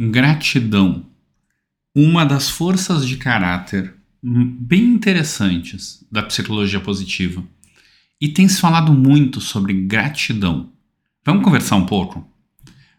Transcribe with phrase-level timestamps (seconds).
[0.00, 1.06] Gratidão.
[1.94, 7.44] Uma das forças de caráter bem interessantes da psicologia positiva.
[8.20, 10.72] E tem se falado muito sobre gratidão.
[11.24, 12.28] Vamos conversar um pouco?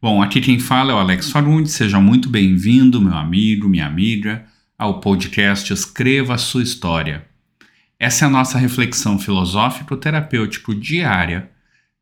[0.00, 1.68] Bom, aqui quem fala é o Alex Farundi.
[1.68, 4.46] Seja muito bem-vindo, meu amigo, minha amiga,
[4.78, 7.26] ao podcast Escreva a Sua História.
[7.98, 11.50] Essa é a nossa reflexão filosófico-terapêutico diária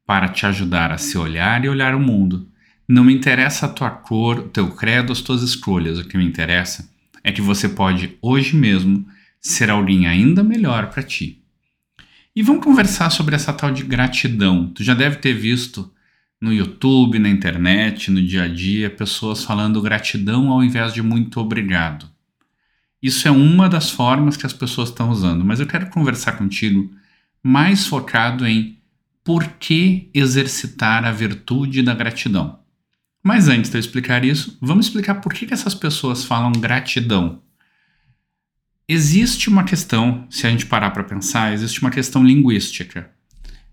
[0.06, 2.48] para te ajudar a se olhar e olhar o mundo
[2.88, 5.98] não me interessa a tua cor, o teu credo, as tuas escolhas.
[5.98, 6.88] O que me interessa
[7.24, 9.06] é que você pode hoje mesmo
[9.40, 11.42] ser alguém ainda melhor para ti.
[12.34, 14.68] E vamos conversar sobre essa tal de gratidão.
[14.68, 15.90] Tu já deve ter visto
[16.40, 21.40] no YouTube, na internet, no dia a dia, pessoas falando gratidão ao invés de muito
[21.40, 22.08] obrigado.
[23.02, 26.90] Isso é uma das formas que as pessoas estão usando, mas eu quero conversar contigo
[27.42, 28.78] mais focado em
[29.24, 32.58] por que exercitar a virtude da gratidão.
[33.26, 37.42] Mas antes de eu explicar isso, vamos explicar por que, essas pessoas falam gratidão.
[38.88, 43.10] Existe uma questão, se a gente parar para pensar, existe uma questão linguística.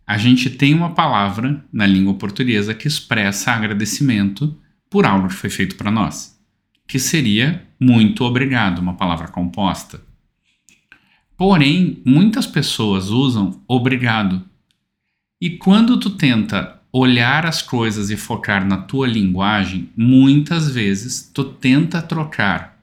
[0.07, 5.51] A gente tem uma palavra na língua portuguesa que expressa agradecimento por algo que foi
[5.51, 6.35] feito para nós,
[6.87, 10.01] que seria muito obrigado, uma palavra composta.
[11.37, 14.43] Porém, muitas pessoas usam obrigado.
[15.39, 21.43] E quando tu tenta olhar as coisas e focar na tua linguagem, muitas vezes tu
[21.43, 22.77] tenta trocar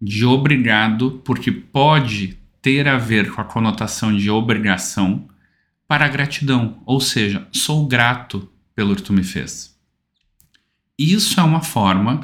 [0.00, 5.28] de obrigado, porque pode ter a ver com a conotação de obrigação,
[5.88, 9.76] para gratidão, ou seja, sou grato pelo que tu me fez.
[10.96, 12.20] Isso é uma forma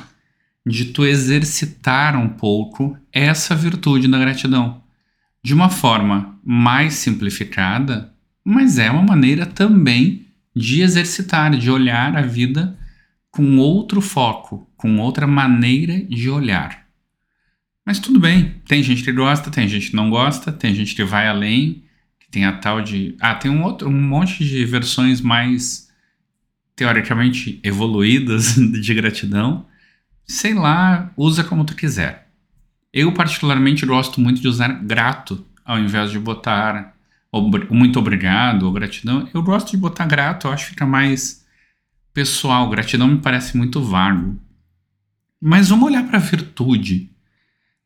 [0.64, 4.80] de tu exercitar um pouco essa virtude da gratidão.
[5.42, 8.12] De uma forma mais simplificada,
[8.44, 10.25] mas é uma maneira também
[10.56, 12.78] de exercitar, de olhar a vida
[13.30, 16.86] com outro foco, com outra maneira de olhar.
[17.84, 21.04] Mas tudo bem, tem gente que gosta, tem gente que não gosta, tem gente que
[21.04, 21.84] vai além,
[22.18, 23.14] que tem a tal de.
[23.20, 25.88] Ah, tem um, outro, um monte de versões mais
[26.74, 29.66] teoricamente evoluídas de gratidão.
[30.26, 32.28] Sei lá, usa como tu quiser.
[32.92, 36.95] Eu, particularmente, gosto muito de usar grato ao invés de botar
[37.70, 41.44] muito obrigado ou gratidão, eu gosto de botar grato, eu acho que fica mais
[42.12, 42.68] pessoal.
[42.68, 44.38] Gratidão me parece muito vago.
[45.40, 47.10] Mas vamos olhar para a virtude.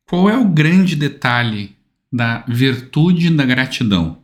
[0.05, 1.75] Qual é o grande detalhe
[2.11, 4.21] da virtude da gratidão?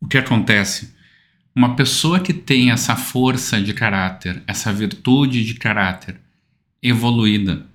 [0.00, 0.94] O que acontece?
[1.54, 6.20] Uma pessoa que tem essa força de caráter, essa virtude de caráter
[6.82, 7.66] evoluída,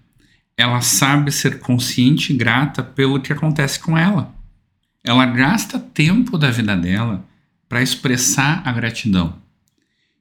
[0.57, 4.34] ela sabe ser consciente e grata pelo que acontece com ela
[5.05, 7.23] ela gasta tempo da vida dela
[7.69, 9.35] para expressar a gratidão.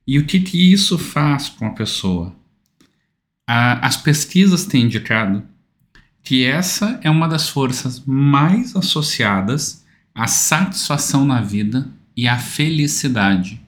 [0.06, 2.34] E o que, que isso faz com a pessoa?
[3.46, 5.42] A, as pesquisas têm indicado
[6.22, 9.84] que essa é uma das forças mais associadas
[10.14, 13.60] à satisfação na vida e à felicidade.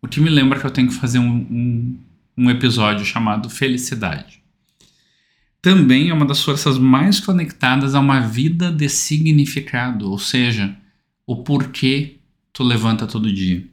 [0.00, 1.98] O que me lembra que eu tenho que fazer um, um,
[2.36, 4.38] um episódio chamado Felicidade
[5.68, 10.74] também é uma das forças mais conectadas a uma vida de significado, ou seja,
[11.26, 12.20] o porquê
[12.54, 13.68] tu levanta todo dia.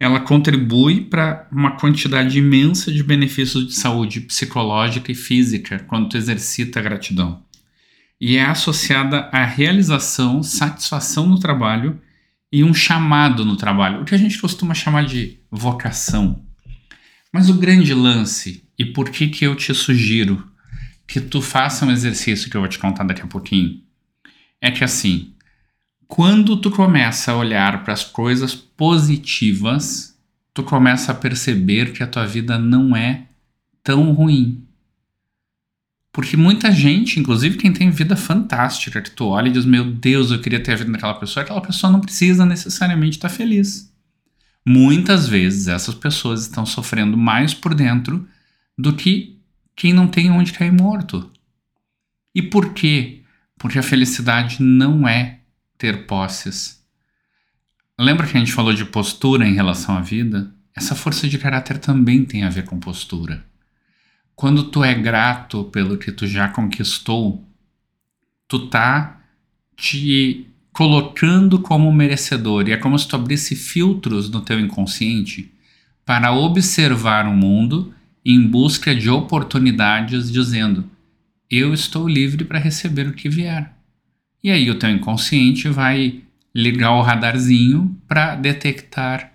[0.00, 6.16] Ela contribui para uma quantidade imensa de benefícios de saúde psicológica e física quando tu
[6.16, 7.40] exercita a gratidão.
[8.20, 12.00] E é associada à realização, satisfação no trabalho
[12.50, 16.44] e um chamado no trabalho, o que a gente costuma chamar de vocação.
[17.32, 20.50] Mas o grande lance, e por que que eu te sugiro
[21.10, 23.80] que tu faça um exercício que eu vou te contar daqui a pouquinho.
[24.60, 25.34] É que assim,
[26.06, 30.16] quando tu começa a olhar para as coisas positivas,
[30.54, 33.24] tu começa a perceber que a tua vida não é
[33.82, 34.64] tão ruim.
[36.12, 40.30] Porque muita gente, inclusive quem tem vida fantástica, que tu olha e diz: Meu Deus,
[40.30, 43.92] eu queria ter a vida daquela pessoa, aquela pessoa não precisa necessariamente estar feliz.
[44.64, 48.28] Muitas vezes essas pessoas estão sofrendo mais por dentro
[48.78, 49.39] do que
[49.80, 51.32] quem não tem onde cair morto.
[52.34, 53.22] E por quê?
[53.56, 55.38] Porque a felicidade não é
[55.78, 56.84] ter posses.
[57.98, 60.54] Lembra que a gente falou de postura em relação à vida?
[60.76, 63.42] Essa força de caráter também tem a ver com postura.
[64.36, 67.42] Quando tu é grato pelo que tu já conquistou,
[68.46, 69.22] tu tá
[69.74, 72.68] te colocando como merecedor.
[72.68, 75.54] E é como se tu abrisse filtros no teu inconsciente
[76.04, 77.94] para observar o mundo
[78.32, 80.88] em busca de oportunidades, dizendo:
[81.50, 83.72] Eu estou livre para receber o que vier.
[84.42, 86.20] E aí o teu inconsciente vai
[86.54, 89.32] ligar o radarzinho para detectar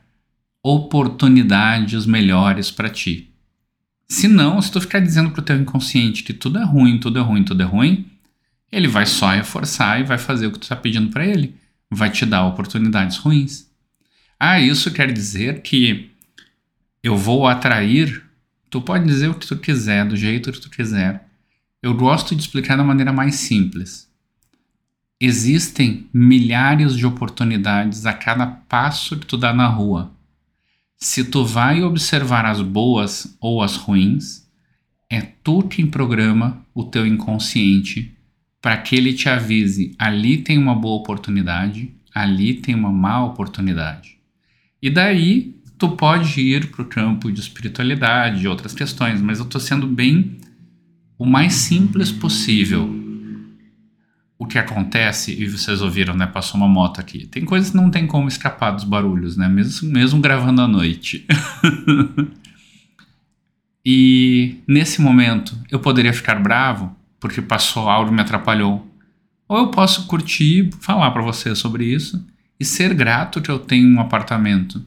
[0.61, 3.29] oportunidades melhores para ti.
[4.07, 7.21] Se não, se tu ficar dizendo pro teu inconsciente que tudo é ruim, tudo é
[7.21, 8.05] ruim, tudo é ruim,
[8.71, 11.55] ele vai só reforçar e vai fazer o que tu está pedindo para ele.
[11.89, 13.69] Vai te dar oportunidades ruins.
[14.39, 16.11] Ah, isso quer dizer que
[17.01, 18.24] eu vou atrair.
[18.75, 21.29] Tu pode dizer o que tu quiser, do jeito que tu quiser.
[21.81, 24.11] Eu gosto de explicar da maneira mais simples.
[25.17, 30.11] Existem milhares de oportunidades a cada passo que tu dá na rua.
[30.97, 34.45] Se tu vai observar as boas ou as ruins,
[35.09, 38.13] é tu quem programa o teu inconsciente
[38.61, 44.17] para que ele te avise: ali tem uma boa oportunidade, ali tem uma má oportunidade.
[44.81, 49.45] E daí tu pode ir para o campo de espiritualidade e outras questões, mas eu
[49.45, 50.37] estou sendo bem
[51.17, 53.03] o mais simples possível.
[54.37, 56.27] O que acontece, e vocês ouviram, né?
[56.27, 57.25] Passou uma moto aqui.
[57.25, 59.47] Tem coisas que não tem como escapar dos barulhos, né?
[59.47, 61.25] Mesmo, mesmo gravando à noite.
[63.85, 66.95] e nesse momento, eu poderia ficar bravo?
[67.25, 68.87] porque passou algo e me atrapalhou.
[69.49, 72.23] Ou eu posso curtir, falar para você sobre isso
[72.59, 74.85] e ser grato que eu tenho um apartamento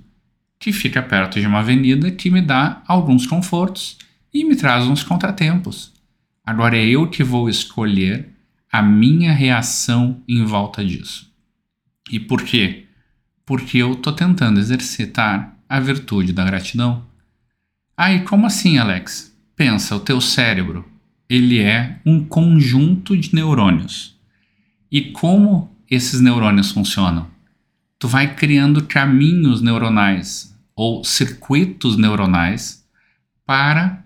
[0.58, 3.98] que fica perto de uma avenida que me dá alguns confortos
[4.32, 5.92] e me traz uns contratempos.
[6.44, 8.28] Agora é eu que vou escolher
[8.70, 11.32] a minha reação em volta disso.
[12.10, 12.86] E por quê?
[13.46, 17.06] Porque eu estou tentando exercitar a virtude da gratidão.
[17.96, 19.36] Ah, e como assim, Alex?
[19.56, 20.84] Pensa, o teu cérebro,
[21.28, 24.16] ele é um conjunto de neurônios.
[24.90, 27.28] E como esses neurônios funcionam?
[27.98, 32.86] Tu vai criando caminhos neuronais ou circuitos neuronais
[33.44, 34.04] para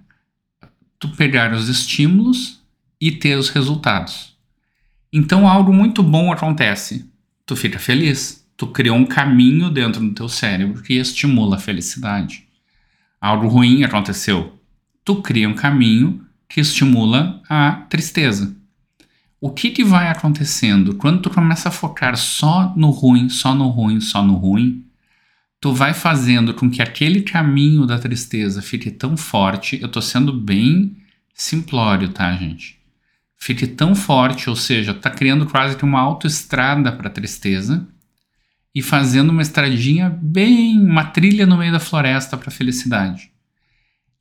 [0.98, 2.62] tu pegar os estímulos
[3.00, 4.34] e ter os resultados.
[5.12, 7.10] Então algo muito bom acontece.
[7.44, 8.46] Tu fica feliz.
[8.56, 12.46] Tu criou um caminho dentro do teu cérebro que estimula a felicidade.
[13.20, 14.58] Algo ruim aconteceu.
[15.04, 18.56] Tu cria um caminho que estimula a tristeza.
[19.44, 23.66] O que, que vai acontecendo quando tu começa a focar só no ruim, só no
[23.70, 24.86] ruim, só no ruim?
[25.60, 29.82] Tu vai fazendo com que aquele caminho da tristeza fique tão forte.
[29.82, 30.96] Eu tô sendo bem
[31.34, 32.78] simplório, tá, gente?
[33.36, 37.84] Fique tão forte, ou seja, tá criando quase que uma autoestrada para tristeza
[38.72, 43.32] e fazendo uma estradinha bem, uma trilha no meio da floresta para felicidade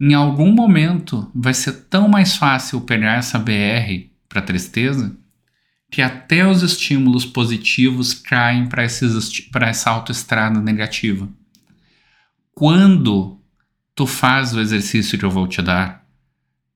[0.02, 5.16] em algum momento vai ser tão mais fácil pegar essa BR para tristeza
[5.90, 8.84] que até os estímulos positivos caem para
[9.68, 11.28] essa autoestrada negativa.
[12.54, 13.38] Quando
[13.94, 16.06] tu faz o exercício que eu vou te dar,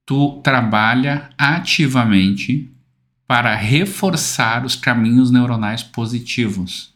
[0.06, 2.70] tu trabalha ativamente
[3.26, 6.94] para reforçar os caminhos neuronais positivos.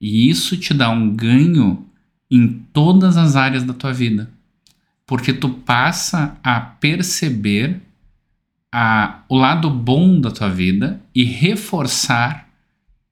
[0.00, 1.84] E isso te dá um ganho
[2.30, 4.30] em todas as áreas da tua vida
[5.10, 7.82] porque tu passa a perceber
[8.72, 12.48] a, o lado bom da tua vida e reforçar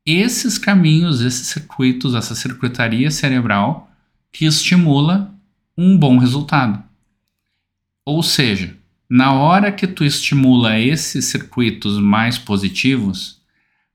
[0.05, 3.91] esses caminhos, esses circuitos, essa circuitaria cerebral
[4.33, 5.35] que estimula
[5.77, 6.83] um bom resultado.
[8.05, 8.75] Ou seja,
[9.09, 13.41] na hora que tu estimula esses circuitos mais positivos,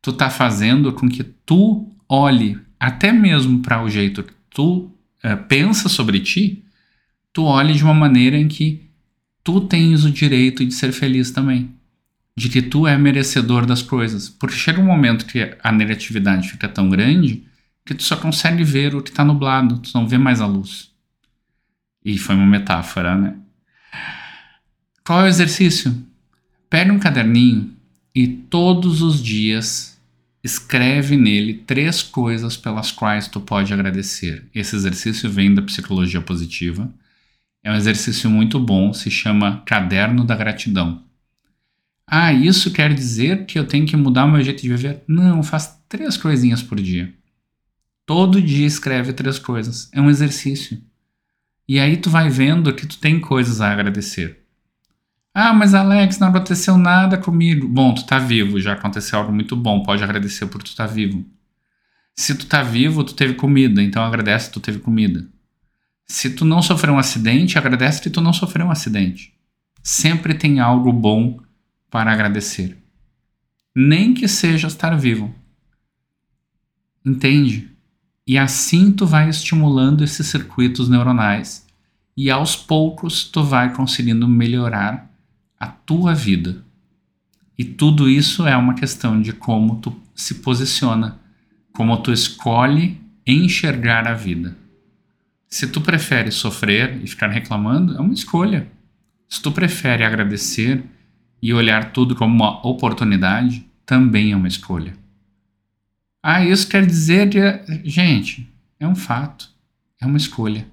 [0.02, 4.92] tu tá fazendo com que tu olhe até mesmo para o jeito que tu
[5.24, 6.64] uh, pensa sobre ti
[7.34, 8.84] tu olhe de uma maneira em que
[9.44, 11.70] tu tens o direito de ser feliz também.
[12.36, 14.30] De que tu é merecedor das coisas.
[14.30, 17.44] Porque chega um momento que a negatividade fica tão grande
[17.86, 20.92] que tu só consegue ver o que está nublado, tu não vê mais a luz.
[22.04, 23.36] E foi uma metáfora, né?
[25.06, 25.96] Qual é o exercício?
[26.70, 27.76] Pega um caderninho
[28.16, 30.00] e todos os dias
[30.44, 34.46] escreve nele três coisas pelas quais tu pode agradecer.
[34.54, 36.92] Esse exercício vem da psicologia positiva
[37.64, 41.02] é um exercício muito bom, se chama Caderno da Gratidão.
[42.06, 45.04] Ah, isso quer dizer que eu tenho que mudar o meu jeito de viver?
[45.08, 47.14] Não, faz três coisinhas por dia.
[48.06, 49.90] Todo dia escreve três coisas.
[49.94, 50.82] É um exercício.
[51.68, 54.44] E aí tu vai vendo que tu tem coisas a agradecer.
[55.34, 57.68] Ah, mas Alex, não aconteceu nada comigo.
[57.68, 61.26] Bom, tu tá vivo, já aconteceu algo muito bom, pode agradecer por tu tá vivo.
[62.16, 65.28] Se tu tá vivo, tu teve comida, então agradece tu teve comida.
[66.06, 69.34] Se tu não sofreu um acidente, agradece que tu não sofreu um acidente.
[69.82, 71.40] Sempre tem algo bom
[71.90, 72.78] para agradecer.
[73.76, 75.34] Nem que seja estar vivo.
[77.06, 77.70] Entende?
[78.26, 81.66] E assim tu vai estimulando esses circuitos neuronais
[82.16, 85.12] e aos poucos tu vai conseguindo melhorar
[85.60, 86.64] a tua vida.
[87.58, 91.20] E tudo isso é uma questão de como tu se posiciona,
[91.74, 94.63] como tu escolhe enxergar a vida.
[95.54, 98.72] Se tu prefere sofrer e ficar reclamando, é uma escolha.
[99.30, 100.84] Se tu prefere agradecer
[101.40, 104.98] e olhar tudo como uma oportunidade, também é uma escolha.
[106.24, 107.30] Ah, isso quer dizer.
[107.30, 107.40] De...
[107.88, 109.48] Gente, é um fato.
[110.02, 110.66] É uma escolha.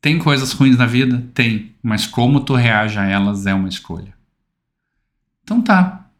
[0.00, 1.24] Tem coisas ruins na vida?
[1.32, 1.76] Tem.
[1.80, 4.12] Mas como tu reage a elas é uma escolha.
[5.44, 6.10] Então tá.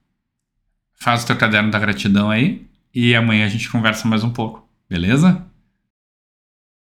[0.94, 4.64] Faz o teu caderno da gratidão aí e amanhã a gente conversa mais um pouco.
[4.88, 5.44] Beleza?